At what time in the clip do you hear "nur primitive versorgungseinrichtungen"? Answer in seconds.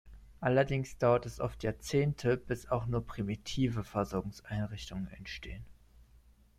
2.87-5.11